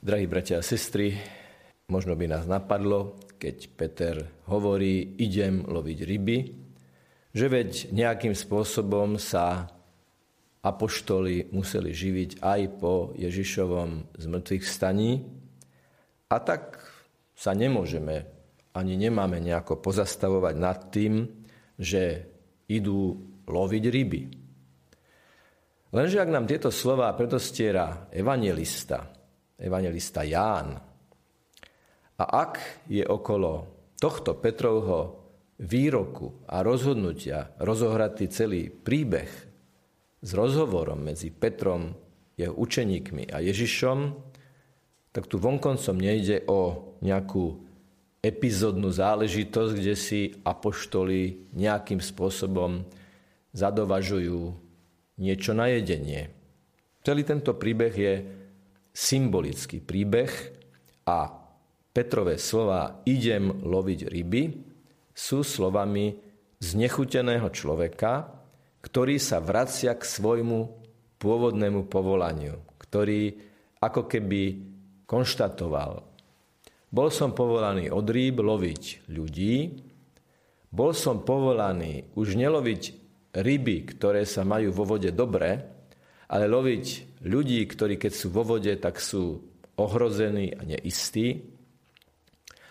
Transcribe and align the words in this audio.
Drahí 0.00 0.24
bratia 0.24 0.56
a 0.56 0.64
sestry, 0.64 1.12
možno 1.92 2.16
by 2.16 2.24
nás 2.24 2.48
napadlo, 2.48 3.20
keď 3.36 3.56
Peter 3.76 4.16
hovorí, 4.48 5.20
idem 5.20 5.60
loviť 5.68 5.98
ryby, 6.08 6.38
že 7.36 7.46
veď 7.52 7.92
nejakým 7.92 8.32
spôsobom 8.32 9.20
sa 9.20 9.68
apoštoli 10.64 11.52
museli 11.52 11.92
živiť 11.92 12.40
aj 12.40 12.60
po 12.80 13.12
Ježišovom 13.12 14.16
zmrtvých 14.16 14.64
staní. 14.64 15.20
A 16.32 16.40
tak 16.40 16.80
sa 17.36 17.52
nemôžeme 17.52 18.24
ani 18.72 18.96
nemáme 18.96 19.36
nejako 19.36 19.84
pozastavovať 19.84 20.54
nad 20.56 20.80
tým, 20.88 21.28
že 21.76 22.24
idú 22.72 23.20
loviť 23.44 23.84
ryby. 23.84 24.22
Lenže 25.92 26.24
ak 26.24 26.32
nám 26.32 26.48
tieto 26.48 26.72
slova 26.72 27.12
predostiera 27.12 28.08
evangelista, 28.08 29.19
evangelista 29.60 30.24
Ján. 30.24 30.80
A 32.20 32.24
ak 32.24 32.84
je 32.88 33.04
okolo 33.04 33.68
tohto 34.00 34.36
Petrovho 34.36 35.20
výroku 35.60 36.44
a 36.48 36.64
rozhodnutia 36.64 37.52
rozohratý 37.60 38.32
celý 38.32 38.72
príbeh 38.72 39.28
s 40.20 40.30
rozhovorom 40.32 41.00
medzi 41.00 41.28
Petrom, 41.32 41.92
jeho 42.36 42.56
učeníkmi 42.56 43.28
a 43.28 43.44
Ježišom, 43.44 44.16
tak 45.12 45.28
tu 45.28 45.36
vonkoncom 45.36 45.96
nejde 46.00 46.48
o 46.48 46.92
nejakú 47.04 47.60
epizódnu 48.20 48.92
záležitosť, 48.92 49.72
kde 49.76 49.94
si 49.96 50.20
apoštoli 50.44 51.52
nejakým 51.56 52.00
spôsobom 52.00 52.84
zadovažujú 53.52 54.56
niečo 55.20 55.52
na 55.52 55.72
jedenie. 55.72 56.32
Celý 57.00 57.24
tento 57.24 57.56
príbeh 57.56 57.92
je 57.96 58.14
symbolický 58.90 59.80
príbeh 59.80 60.32
a 61.06 61.40
Petrové 61.90 62.38
slova 62.38 63.02
idem 63.02 63.50
loviť 63.66 64.00
ryby 64.06 64.42
sú 65.10 65.42
slovami 65.42 66.14
znechuteného 66.62 67.50
človeka, 67.50 68.30
ktorý 68.78 69.18
sa 69.18 69.42
vracia 69.42 69.98
k 69.98 70.02
svojmu 70.06 70.58
pôvodnému 71.18 71.90
povolaniu, 71.90 72.62
ktorý 72.78 73.34
ako 73.82 74.06
keby 74.06 74.42
konštatoval. 75.04 76.06
Bol 76.90 77.08
som 77.10 77.34
povolaný 77.34 77.90
od 77.90 78.06
rýb 78.06 78.38
loviť 78.38 79.10
ľudí, 79.10 79.82
bol 80.70 80.94
som 80.94 81.26
povolaný 81.26 82.06
už 82.14 82.38
neloviť 82.38 82.82
ryby, 83.34 83.76
ktoré 83.98 84.22
sa 84.22 84.46
majú 84.46 84.70
vo 84.70 84.86
vode 84.86 85.10
dobre, 85.10 85.79
ale 86.30 86.46
loviť 86.46 87.18
ľudí, 87.26 87.66
ktorí 87.66 87.98
keď 87.98 88.12
sú 88.14 88.30
vo 88.30 88.46
vode, 88.46 88.70
tak 88.78 89.02
sú 89.02 89.42
ohrození 89.74 90.54
a 90.54 90.62
neistí. 90.62 91.42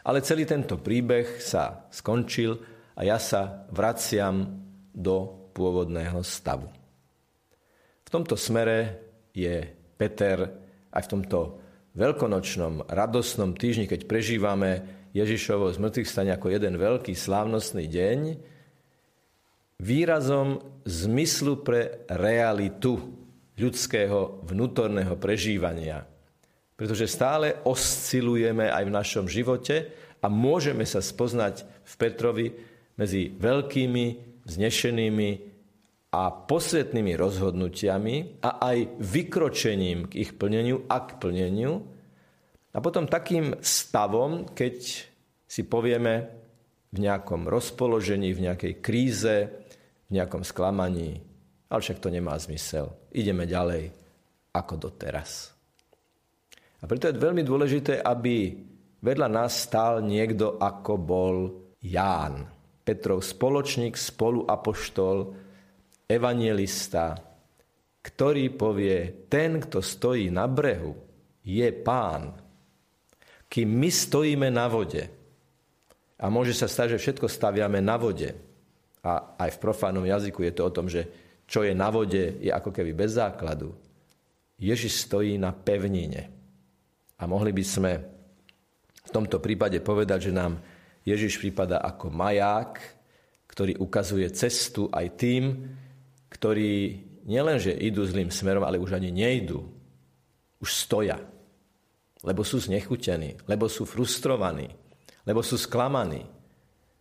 Ale 0.07 0.23
celý 0.23 0.47
tento 0.47 0.79
príbeh 0.79 1.43
sa 1.43 1.91
skončil 1.91 2.55
a 2.95 3.03
ja 3.03 3.19
sa 3.19 3.67
vraciam 3.69 4.47
do 4.95 5.52
pôvodného 5.52 6.23
stavu. 6.23 6.71
V 8.07 8.09
tomto 8.09 8.39
smere 8.39 8.97
je 9.35 9.67
Peter 9.99 10.39
aj 10.89 11.02
v 11.05 11.11
tomto 11.19 11.39
veľkonočnom, 11.99 12.87
radosnom 12.89 13.53
týždni, 13.53 13.85
keď 13.91 14.07
prežívame 14.07 14.71
Ježišovo 15.11 15.67
zmrtvých 15.69 16.07
stane 16.07 16.31
ako 16.31 16.47
jeden 16.53 16.80
veľký 16.80 17.11
slávnostný 17.11 17.85
deň, 17.91 18.19
výrazom 19.83 20.63
zmyslu 20.87 21.61
pre 21.61 22.07
realitu 22.07 23.19
ľudského 23.59 24.41
vnútorného 24.47 25.19
prežívania. 25.19 26.07
Pretože 26.79 27.11
stále 27.11 27.59
oscilujeme 27.67 28.71
aj 28.71 28.83
v 28.88 28.95
našom 28.95 29.25
živote 29.27 29.91
a 30.23 30.31
môžeme 30.31 30.88
sa 30.88 31.03
spoznať 31.03 31.67
v 31.83 31.93
Petrovi 31.99 32.47
medzi 32.95 33.35
veľkými, 33.35 34.05
vznešenými 34.47 35.30
a 36.09 36.33
posvetnými 36.33 37.14
rozhodnutiami 37.14 38.42
a 38.42 38.49
aj 38.64 38.77
vykročením 38.97 40.09
k 40.09 40.26
ich 40.26 40.31
plneniu 40.33 40.87
a 40.89 41.05
k 41.05 41.21
plneniu. 41.21 41.86
A 42.73 42.77
potom 42.81 43.05
takým 43.05 43.59
stavom, 43.61 44.49
keď 44.49 45.05
si 45.45 45.61
povieme 45.67 46.14
v 46.89 46.97
nejakom 46.97 47.45
rozpoložení, 47.45 48.33
v 48.33 48.49
nejakej 48.49 48.73
kríze, 48.81 49.36
v 50.09 50.11
nejakom 50.17 50.41
sklamaní, 50.41 51.28
ale 51.69 51.80
však 51.80 52.02
to 52.02 52.09
nemá 52.09 52.33
zmysel. 52.41 52.89
Ideme 53.13 53.45
ďalej 53.45 53.93
ako 54.53 54.73
doteraz. 54.89 55.53
A 56.81 56.87
preto 56.89 57.11
je 57.11 57.21
veľmi 57.21 57.45
dôležité, 57.45 58.02
aby 58.02 58.57
vedľa 59.03 59.27
nás 59.30 59.69
stál 59.69 60.02
niekto, 60.02 60.58
ako 60.58 60.93
bol 60.97 61.35
Ján. 61.83 62.49
Petrov 62.83 63.21
spoločník, 63.21 63.93
spoluapoštol, 63.93 65.17
evangelista, 66.09 67.21
ktorý 68.02 68.58
povie, 68.58 69.29
ten, 69.29 69.61
kto 69.61 69.83
stojí 69.83 70.33
na 70.33 70.49
brehu, 70.49 70.97
je 71.45 71.69
pán. 71.85 72.33
Kým 73.45 73.69
my 73.69 73.89
stojíme 73.93 74.49
na 74.49 74.65
vode, 74.65 75.05
a 76.19 76.25
môže 76.27 76.52
sa 76.52 76.67
stať, 76.67 76.97
že 76.97 77.02
všetko 77.08 77.27
staviame 77.29 77.79
na 77.79 77.95
vode, 77.95 78.33
a 78.99 79.39
aj 79.39 79.55
v 79.55 79.61
profánom 79.63 80.03
jazyku 80.03 80.43
je 80.43 80.53
to 80.55 80.63
o 80.67 80.75
tom, 80.75 80.91
že 80.91 81.08
čo 81.49 81.65
je 81.65 81.73
na 81.73 81.89
vode, 81.89 82.37
je 82.37 82.54
ako 82.54 82.70
keby 82.70 82.93
bez 82.93 83.17
základu. 83.17 83.73
Ježiš 84.61 85.10
stojí 85.10 85.42
na 85.42 85.49
pevnine. 85.49 86.30
A 87.17 87.26
mohli 87.26 87.49
by 87.49 87.64
sme 87.65 87.92
v 89.02 89.10
tomto 89.10 89.42
prípade 89.42 89.82
povedať, 89.82 90.30
že 90.30 90.38
nám 90.38 90.61
Ježiš 91.02 91.42
prípada 91.42 91.82
ako 91.82 92.14
maják, 92.14 92.77
ktorý 93.49 93.82
ukazuje 93.82 94.30
cestu 94.30 94.93
aj 94.93 95.17
tým, 95.17 95.73
ktorí 96.30 97.02
nielenže 97.26 97.73
idú 97.73 98.05
zlým 98.05 98.30
smerom, 98.30 98.61
ale 98.61 98.77
už 98.77 99.02
ani 99.02 99.09
nejdú. 99.09 99.65
Už 100.61 100.70
stoja. 100.70 101.17
Lebo 102.21 102.45
sú 102.45 102.61
znechutení, 102.61 103.42
lebo 103.49 103.65
sú 103.65 103.89
frustrovaní, 103.89 104.70
lebo 105.26 105.42
sú 105.42 105.58
sklamaní. 105.58 106.30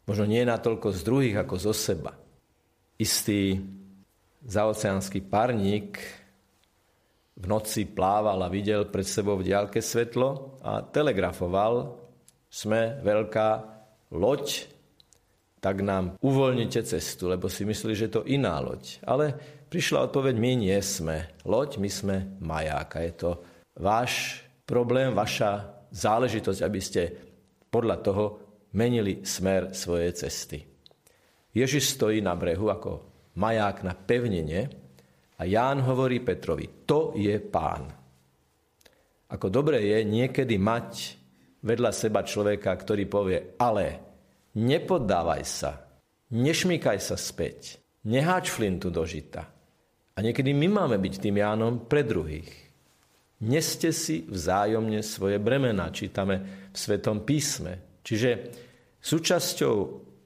Možno 0.08 0.24
nie 0.24 0.40
natoľko 0.40 0.88
z 0.94 1.00
druhých, 1.04 1.36
ako 1.44 1.54
zo 1.60 1.74
seba. 1.76 2.16
Istý 2.96 3.60
zaoceánsky 4.48 5.20
parník 5.20 6.00
v 7.38 7.44
noci 7.46 7.86
plával 7.86 8.40
a 8.42 8.50
videl 8.50 8.88
pred 8.88 9.06
sebou 9.06 9.38
v 9.38 9.46
diálke 9.46 9.78
svetlo 9.78 10.58
a 10.64 10.82
telegrafoval, 10.82 11.94
sme 12.48 12.98
veľká 13.04 13.48
loď, 14.16 14.66
tak 15.60 15.84
nám 15.84 16.16
uvoľnite 16.24 16.80
cestu, 16.82 17.28
lebo 17.28 17.46
si 17.46 17.68
mysleli, 17.68 17.94
že 17.94 18.08
to 18.08 18.24
iná 18.24 18.58
loď. 18.58 19.04
Ale 19.04 19.36
prišla 19.68 20.08
odpoveď, 20.08 20.34
my 20.40 20.52
nie 20.64 20.78
sme 20.80 21.36
loď, 21.44 21.76
my 21.76 21.90
sme 21.92 22.16
maják. 22.40 22.90
A 22.96 23.00
je 23.04 23.12
to 23.14 23.30
váš 23.76 24.42
problém, 24.64 25.12
vaša 25.12 25.84
záležitosť, 25.92 26.60
aby 26.64 26.80
ste 26.80 27.02
podľa 27.68 27.96
toho 28.00 28.24
menili 28.74 29.22
smer 29.28 29.76
svojej 29.76 30.12
cesty. 30.16 30.58
Ježiš 31.52 31.96
stojí 31.96 32.22
na 32.24 32.32
brehu 32.38 32.70
ako 32.70 33.17
maják 33.36 33.84
na 33.84 33.92
pevnenie 33.92 34.70
a 35.38 35.42
Ján 35.44 35.84
hovorí 35.84 36.24
Petrovi, 36.24 36.86
to 36.88 37.12
je 37.14 37.36
pán. 37.42 37.90
Ako 39.28 39.52
dobre 39.52 39.84
je 39.84 39.98
niekedy 40.08 40.56
mať 40.56 41.18
vedľa 41.60 41.90
seba 41.92 42.24
človeka, 42.24 42.72
ktorý 42.72 43.04
povie, 43.04 43.38
ale 43.60 44.00
nepoddávaj 44.56 45.42
sa, 45.44 45.84
nešmykaj 46.32 46.98
sa 46.98 47.16
späť, 47.20 47.76
neháč 48.08 48.48
flintu 48.48 48.88
do 48.88 49.04
žita. 49.04 49.44
A 50.16 50.18
niekedy 50.18 50.50
my 50.50 50.66
máme 50.66 50.96
byť 50.98 51.14
tým 51.22 51.38
Jánom 51.38 51.86
pre 51.86 52.02
druhých. 52.02 52.50
Neste 53.38 53.94
si 53.94 54.26
vzájomne 54.26 54.98
svoje 55.06 55.38
bremena, 55.38 55.94
čítame 55.94 56.66
v 56.74 56.76
Svetom 56.76 57.22
písme. 57.22 58.02
Čiže 58.02 58.50
súčasťou 58.98 59.76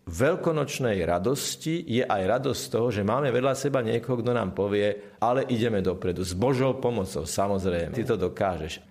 veľkonočnej 0.07 0.99
radosti 1.07 1.79
je 1.87 2.03
aj 2.03 2.23
radosť 2.39 2.63
toho, 2.75 2.89
že 2.91 3.07
máme 3.07 3.31
vedľa 3.31 3.55
seba 3.55 3.85
niekoho, 3.87 4.19
kto 4.19 4.35
nám 4.35 4.51
povie, 4.51 5.19
ale 5.23 5.47
ideme 5.47 5.79
dopredu. 5.79 6.27
S 6.27 6.35
Božou 6.35 6.75
pomocou, 6.83 7.23
samozrejme. 7.23 7.95
Ty 7.95 8.03
to 8.03 8.17
dokážeš. 8.19 8.83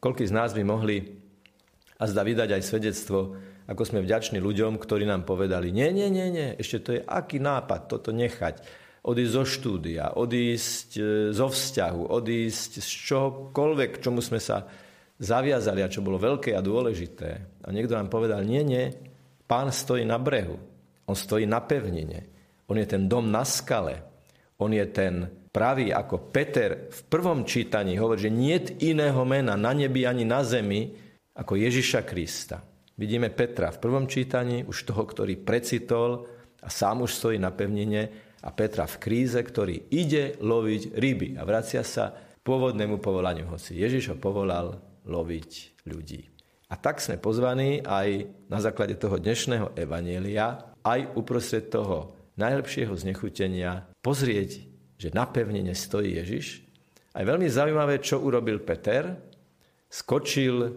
Koľký 0.00 0.28
z 0.28 0.36
nás 0.36 0.52
by 0.52 0.62
mohli 0.64 1.20
a 2.00 2.04
zda 2.08 2.24
vydať 2.24 2.56
aj 2.56 2.62
svedectvo, 2.64 3.36
ako 3.68 3.82
sme 3.84 4.04
vďační 4.04 4.40
ľuďom, 4.40 4.80
ktorí 4.80 5.04
nám 5.04 5.28
povedali, 5.28 5.68
nie, 5.70 5.92
nie, 5.92 6.08
nie, 6.08 6.28
nie, 6.32 6.48
ešte 6.56 6.78
to 6.80 6.90
je 6.96 7.00
aký 7.04 7.38
nápad, 7.38 7.86
toto 7.86 8.10
nechať. 8.10 8.64
Odísť 9.00 9.32
zo 9.32 9.44
štúdia, 9.48 10.12
odísť 10.12 10.88
e, 11.00 11.02
zo 11.32 11.48
vzťahu, 11.48 12.12
odísť 12.12 12.84
z 12.84 12.88
čohokoľvek, 13.08 14.04
čomu 14.04 14.20
sme 14.20 14.36
sa 14.36 14.68
zaviazali 15.16 15.80
a 15.80 15.88
čo 15.88 16.04
bolo 16.04 16.20
veľké 16.20 16.52
a 16.52 16.60
dôležité. 16.60 17.30
A 17.64 17.68
niekto 17.72 17.96
nám 17.96 18.12
povedal, 18.12 18.44
nie, 18.44 18.60
nie, 18.60 18.92
Pán 19.50 19.74
stojí 19.74 20.06
na 20.06 20.14
brehu. 20.14 20.54
On 21.10 21.18
stojí 21.18 21.42
na 21.42 21.58
pevnine. 21.58 22.30
On 22.70 22.78
je 22.78 22.86
ten 22.86 23.10
dom 23.10 23.26
na 23.26 23.42
skale. 23.42 23.98
On 24.62 24.70
je 24.70 24.86
ten 24.94 25.26
praví 25.50 25.90
ako 25.90 26.30
Peter 26.30 26.86
v 26.86 27.00
prvom 27.10 27.42
čítaní 27.42 27.98
hovorí, 27.98 28.30
že 28.30 28.30
nie 28.30 28.54
iného 28.78 29.18
mena 29.26 29.58
na 29.58 29.74
nebi 29.74 30.06
ani 30.06 30.22
na 30.22 30.46
zemi 30.46 30.94
ako 31.34 31.58
Ježiša 31.58 32.06
Krista. 32.06 32.62
Vidíme 32.94 33.34
Petra 33.34 33.74
v 33.74 33.82
prvom 33.82 34.06
čítaní, 34.06 34.62
už 34.62 34.86
toho, 34.86 35.02
ktorý 35.02 35.34
precitol 35.42 36.30
a 36.62 36.70
sám 36.70 37.02
už 37.02 37.10
stojí 37.10 37.42
na 37.42 37.50
pevnine 37.50 38.06
a 38.46 38.54
Petra 38.54 38.86
v 38.86 39.00
kríze, 39.02 39.40
ktorý 39.40 39.90
ide 39.90 40.38
loviť 40.38 40.94
ryby 40.94 41.28
a 41.34 41.42
vracia 41.42 41.82
sa 41.82 42.14
pôvodnému 42.44 43.02
povolaniu, 43.02 43.50
hoci 43.50 43.82
Ježiš 43.82 44.14
ho 44.14 44.16
povolal 44.20 44.78
loviť 45.08 45.82
ľudí. 45.90 46.39
A 46.70 46.78
tak 46.78 47.02
sme 47.02 47.18
pozvaní 47.18 47.82
aj 47.82 48.30
na 48.46 48.62
základe 48.62 48.94
toho 48.94 49.18
dnešného 49.18 49.74
evanielia, 49.74 50.70
aj 50.86 51.18
uprostred 51.18 51.66
toho 51.66 52.14
najlepšieho 52.38 52.94
znechutenia 52.94 53.90
pozrieť, 53.98 54.64
že 54.94 55.10
na 55.10 55.26
pevnine 55.26 55.74
stojí 55.74 56.14
Ježiš. 56.22 56.62
A 57.10 57.26
veľmi 57.26 57.50
zaujímavé, 57.50 57.98
čo 57.98 58.22
urobil 58.22 58.62
Peter. 58.62 59.18
Skočil 59.90 60.70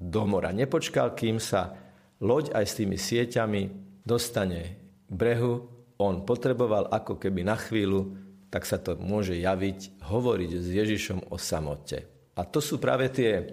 do 0.00 0.22
mora. 0.24 0.56
Nepočkal, 0.56 1.12
kým 1.12 1.36
sa 1.36 1.76
loď 2.24 2.56
aj 2.56 2.64
s 2.64 2.76
tými 2.80 2.96
sieťami 2.96 3.62
dostane 4.00 4.62
k 5.04 5.12
brehu. 5.12 5.68
On 6.00 6.24
potreboval 6.24 6.88
ako 6.88 7.20
keby 7.20 7.44
na 7.44 7.60
chvíľu, 7.60 8.16
tak 8.48 8.64
sa 8.64 8.80
to 8.80 8.96
môže 8.96 9.36
javiť, 9.36 10.00
hovoriť 10.00 10.50
s 10.56 10.68
Ježišom 10.72 11.28
o 11.28 11.36
samote. 11.36 12.32
A 12.36 12.44
to 12.48 12.64
sú 12.64 12.80
práve 12.80 13.12
tie 13.12 13.44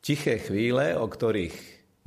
tiché 0.00 0.40
chvíle, 0.40 0.96
o 0.96 1.06
ktorých 1.06 1.56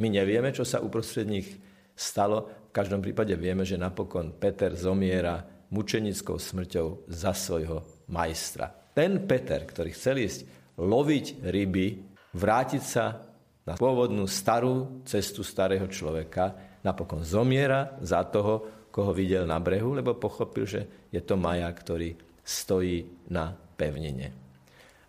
my 0.01 0.07
nevieme, 0.09 0.49
čo 0.49 0.65
sa 0.65 0.81
uprostred 0.81 1.29
nich 1.29 1.49
stalo. 1.93 2.69
V 2.69 2.71
každom 2.73 2.99
prípade 2.99 3.37
vieme, 3.37 3.61
že 3.63 3.77
napokon 3.77 4.33
Peter 4.35 4.73
zomiera 4.73 5.45
mučenickou 5.69 6.37
smrťou 6.37 7.09
za 7.09 7.33
svojho 7.33 8.05
majstra. 8.09 8.69
Ten 8.93 9.25
Peter, 9.25 9.61
ktorý 9.65 9.89
chcel 9.93 10.21
ísť 10.21 10.39
loviť 10.77 11.25
ryby, 11.45 11.87
vrátiť 12.33 12.83
sa 12.83 13.21
na 13.63 13.73
pôvodnú 13.77 14.25
starú 14.25 15.05
cestu 15.05 15.45
starého 15.45 15.85
človeka, 15.87 16.77
napokon 16.83 17.23
zomiera 17.23 17.95
za 18.01 18.25
toho, 18.27 18.85
koho 18.93 19.09
videl 19.09 19.49
na 19.49 19.57
brehu, 19.57 19.97
lebo 19.97 20.19
pochopil, 20.19 20.65
že 20.69 20.81
je 21.09 21.21
to 21.21 21.33
Maja, 21.33 21.69
ktorý 21.73 22.13
stojí 22.45 23.29
na 23.33 23.49
pevnine. 23.53 24.42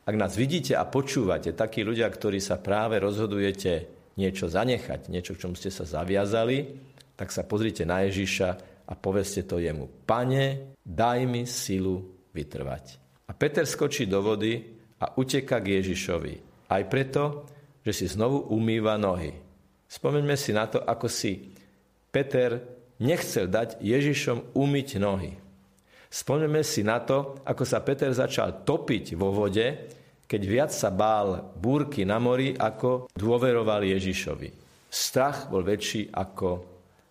Ak 0.04 0.14
nás 0.20 0.36
vidíte 0.36 0.76
a 0.76 0.84
počúvate, 0.84 1.56
takí 1.56 1.80
ľudia, 1.80 2.04
ktorí 2.12 2.36
sa 2.36 2.60
práve 2.60 3.00
rozhodujete 3.00 3.88
niečo 4.20 4.52
zanechať, 4.52 5.08
niečo, 5.08 5.32
k 5.32 5.40
čomu 5.48 5.56
ste 5.56 5.72
sa 5.72 5.88
zaviazali, 5.88 6.76
tak 7.16 7.32
sa 7.32 7.48
pozrite 7.48 7.88
na 7.88 8.04
Ježiša 8.04 8.48
a 8.84 8.92
poveste 8.92 9.48
to 9.48 9.56
jemu. 9.56 9.88
Pane, 10.04 10.76
daj 10.84 11.24
mi 11.24 11.48
silu 11.48 12.28
vytrvať. 12.36 13.00
A 13.24 13.32
Peter 13.32 13.64
skočí 13.64 14.04
do 14.04 14.20
vody 14.20 14.60
a 15.00 15.16
uteka 15.16 15.56
k 15.64 15.80
Ježišovi. 15.80 16.34
Aj 16.68 16.82
preto, 16.84 17.48
že 17.80 17.96
si 17.96 18.04
znovu 18.04 18.52
umýva 18.52 19.00
nohy. 19.00 19.32
Spomeňme 19.88 20.36
si 20.36 20.52
na 20.52 20.68
to, 20.68 20.84
ako 20.84 21.08
si 21.08 21.56
Peter 22.12 22.60
nechcel 23.00 23.48
dať 23.48 23.80
Ježišom 23.80 24.52
umyť 24.52 24.88
nohy. 25.00 25.43
Spomeňme 26.14 26.62
si 26.62 26.86
na 26.86 27.02
to, 27.02 27.42
ako 27.42 27.66
sa 27.66 27.82
Peter 27.82 28.06
začal 28.14 28.62
topiť 28.62 29.18
vo 29.18 29.34
vode, 29.34 29.90
keď 30.30 30.42
viac 30.46 30.70
sa 30.70 30.94
bál 30.94 31.50
búrky 31.58 32.06
na 32.06 32.22
mori, 32.22 32.54
ako 32.54 33.10
dôveroval 33.18 33.82
Ježišovi. 33.82 34.48
Strach 34.86 35.50
bol 35.50 35.66
väčší 35.66 36.14
ako 36.14 36.62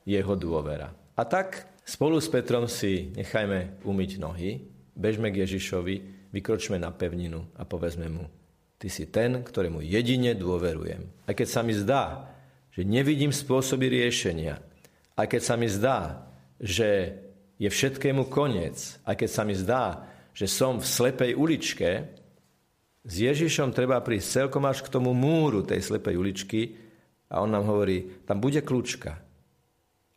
jeho 0.08 0.40
dôvera. 0.40 0.88
A 1.20 1.24
tak 1.28 1.68
spolu 1.84 2.24
s 2.24 2.32
Petrom 2.32 2.72
si 2.72 3.12
nechajme 3.12 3.84
umyť 3.84 4.12
nohy, 4.24 4.64
bežme 4.96 5.36
k 5.36 5.44
Ježišovi, 5.44 5.96
vykročme 6.32 6.80
na 6.80 6.96
pevninu 6.96 7.44
a 7.60 7.68
povedzme 7.68 8.08
mu, 8.08 8.32
ty 8.80 8.88
si 8.88 9.12
ten, 9.12 9.44
ktorému 9.44 9.84
jedine 9.84 10.32
dôverujem. 10.32 11.28
Aj 11.28 11.36
keď 11.36 11.48
sa 11.52 11.60
mi 11.60 11.76
zdá, 11.76 12.32
že 12.72 12.88
nevidím 12.88 13.36
spôsoby 13.36 13.92
riešenia, 14.00 14.64
aj 15.20 15.28
keď 15.28 15.42
sa 15.44 15.60
mi 15.60 15.68
zdá, 15.68 16.24
že 16.64 17.20
je 17.58 17.70
všetkému 17.70 18.28
koniec, 18.30 19.00
aj 19.06 19.16
keď 19.18 19.30
sa 19.30 19.44
mi 19.46 19.56
zdá, 19.56 20.10
že 20.34 20.50
som 20.50 20.82
v 20.82 20.86
slepej 20.86 21.32
uličke, 21.38 21.90
s 23.04 23.16
Ježišom 23.20 23.76
treba 23.76 24.00
prísť 24.00 24.48
celkom 24.48 24.64
až 24.64 24.82
k 24.82 24.92
tomu 24.92 25.12
múru 25.12 25.62
tej 25.62 25.84
slepej 25.84 26.16
uličky 26.16 26.62
a 27.28 27.44
on 27.44 27.52
nám 27.52 27.68
hovorí, 27.68 28.24
tam 28.24 28.40
bude 28.40 28.64
kľúčka, 28.64 29.12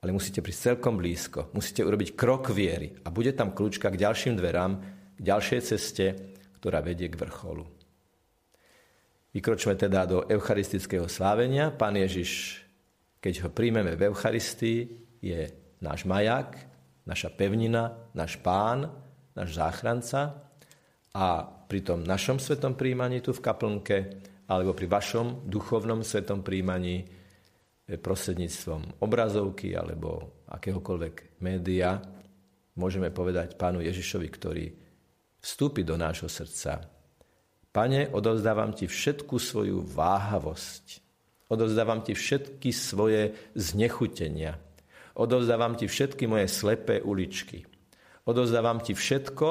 ale 0.00 0.14
musíte 0.14 0.38
prísť 0.38 0.74
celkom 0.74 0.96
blízko, 0.96 1.50
musíte 1.50 1.82
urobiť 1.82 2.14
krok 2.14 2.54
viery 2.54 2.94
a 3.02 3.10
bude 3.10 3.34
tam 3.34 3.50
kľúčka 3.50 3.90
k 3.90 4.00
ďalším 4.00 4.38
dverám, 4.38 4.72
k 5.18 5.20
ďalšej 5.20 5.60
ceste, 5.66 6.06
ktorá 6.62 6.78
vedie 6.78 7.10
k 7.10 7.18
vrcholu. 7.18 7.66
Vykročme 9.36 9.76
teda 9.76 10.08
do 10.08 10.24
eucharistického 10.24 11.12
slávenia. 11.12 11.68
Pán 11.68 11.92
Ježiš, 11.92 12.62
keď 13.20 13.44
ho 13.44 13.48
príjmeme 13.52 13.92
v 13.92 14.08
Eucharistii, 14.08 14.88
je 15.20 15.52
náš 15.84 16.08
majak, 16.08 16.56
naša 17.06 17.30
pevnina, 17.30 18.10
náš 18.12 18.36
pán, 18.42 18.90
náš 19.32 19.54
záchranca 19.54 20.42
a 21.14 21.46
pri 21.46 21.80
tom 21.86 22.02
našom 22.02 22.42
svetom 22.42 22.74
príjmaní 22.74 23.22
tu 23.22 23.30
v 23.32 23.42
kaplnke 23.42 23.98
alebo 24.46 24.74
pri 24.74 24.86
vašom 24.86 25.46
duchovnom 25.46 26.02
svetom 26.02 26.42
príjmaní 26.42 27.02
e, 27.02 27.06
prostredníctvom 27.98 29.02
obrazovky 29.02 29.74
alebo 29.74 30.42
akéhokoľvek 30.50 31.42
média 31.42 31.98
môžeme 32.78 33.10
povedať 33.10 33.58
pánu 33.58 33.82
Ježišovi, 33.82 34.28
ktorý 34.30 34.66
vstúpi 35.42 35.82
do 35.82 35.94
nášho 35.98 36.30
srdca. 36.30 36.84
Pane, 37.70 38.08
odovzdávam 38.12 38.72
ti 38.72 38.88
všetku 38.88 39.36
svoju 39.36 39.84
váhavosť. 39.84 41.04
Odovzdávam 41.52 42.00
ti 42.02 42.16
všetky 42.16 42.72
svoje 42.72 43.36
znechutenia. 43.54 44.58
Odovzdávam 45.16 45.74
ti 45.80 45.88
všetky 45.88 46.28
moje 46.28 46.46
slepé 46.52 47.00
uličky. 47.00 47.64
Odovzdávam 48.28 48.84
ti 48.84 48.92
všetko, 48.92 49.48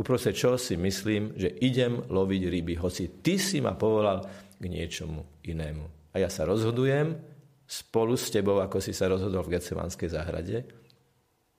uprostred 0.00 0.32
čoho 0.32 0.56
si 0.56 0.80
myslím, 0.80 1.36
že 1.36 1.52
idem 1.60 2.08
loviť 2.08 2.42
ryby, 2.48 2.74
hoci 2.80 3.20
ty 3.20 3.36
si 3.36 3.60
ma 3.60 3.76
povolal 3.76 4.24
k 4.56 4.64
niečomu 4.64 5.44
inému. 5.44 6.14
A 6.16 6.24
ja 6.24 6.32
sa 6.32 6.48
rozhodujem 6.48 7.20
spolu 7.68 8.16
s 8.16 8.32
tebou, 8.32 8.64
ako 8.64 8.80
si 8.80 8.96
sa 8.96 9.12
rozhodol 9.12 9.44
v 9.44 9.60
Gecemanskej 9.60 10.08
záhrade, 10.08 10.64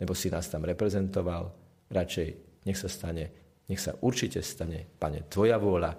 nebo 0.02 0.18
si 0.18 0.34
nás 0.34 0.50
tam 0.50 0.66
reprezentoval, 0.66 1.54
radšej 1.94 2.28
nech 2.66 2.80
sa 2.80 2.90
stane, 2.90 3.30
nech 3.70 3.78
sa 3.78 3.94
určite 4.02 4.42
stane, 4.42 4.90
pane, 4.98 5.30
tvoja 5.30 5.62
vôľa 5.62 5.92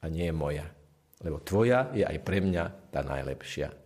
a 0.00 0.04
nie 0.08 0.32
moja. 0.32 0.64
Lebo 1.20 1.44
tvoja 1.44 1.92
je 1.92 2.08
aj 2.08 2.18
pre 2.24 2.40
mňa 2.40 2.88
tá 2.88 3.04
najlepšia. 3.04 3.83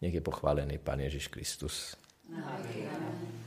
Nech 0.00 0.14
je 0.14 0.20
pochválený 0.20 0.78
Pán 0.78 1.00
Ježiš 1.00 1.28
Kristus. 1.28 1.96
Amen. 2.32 3.39